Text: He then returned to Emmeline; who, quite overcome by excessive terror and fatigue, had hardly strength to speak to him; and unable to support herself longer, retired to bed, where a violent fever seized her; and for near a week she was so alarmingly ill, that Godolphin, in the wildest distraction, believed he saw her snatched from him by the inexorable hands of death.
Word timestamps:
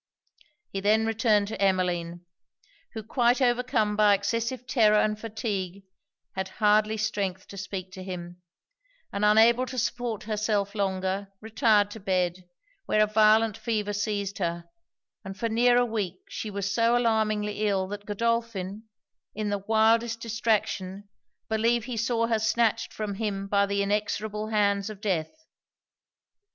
He 0.71 0.79
then 0.79 1.05
returned 1.05 1.47
to 1.49 1.61
Emmeline; 1.61 2.25
who, 2.95 3.03
quite 3.03 3.39
overcome 3.39 3.95
by 3.95 4.15
excessive 4.15 4.65
terror 4.65 4.97
and 4.97 5.19
fatigue, 5.21 5.83
had 6.35 6.47
hardly 6.57 6.97
strength 6.97 7.45
to 7.49 7.55
speak 7.57 7.91
to 7.91 8.03
him; 8.03 8.41
and 9.13 9.23
unable 9.23 9.67
to 9.67 9.77
support 9.77 10.23
herself 10.23 10.73
longer, 10.73 11.31
retired 11.39 11.91
to 11.91 11.99
bed, 11.99 12.45
where 12.87 13.03
a 13.03 13.05
violent 13.05 13.55
fever 13.55 13.93
seized 13.93 14.39
her; 14.39 14.63
and 15.23 15.37
for 15.37 15.49
near 15.49 15.77
a 15.77 15.85
week 15.85 16.17
she 16.29 16.49
was 16.49 16.73
so 16.73 16.97
alarmingly 16.97 17.67
ill, 17.67 17.87
that 17.89 18.07
Godolphin, 18.07 18.85
in 19.35 19.49
the 19.51 19.59
wildest 19.59 20.19
distraction, 20.19 21.09
believed 21.47 21.85
he 21.85 21.95
saw 21.95 22.25
her 22.25 22.39
snatched 22.39 22.91
from 22.91 23.13
him 23.13 23.45
by 23.47 23.67
the 23.67 23.83
inexorable 23.83 24.47
hands 24.47 24.89
of 24.89 24.99
death. 24.99 25.45